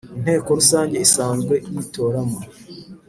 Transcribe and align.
Inteko 0.17 0.47
Rusange 0.59 0.95
Isanzwe 1.05 1.55
yitoramo 1.73 2.39